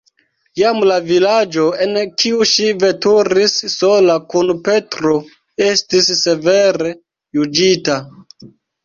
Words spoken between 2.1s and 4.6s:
kiu ŝi veturis sola kun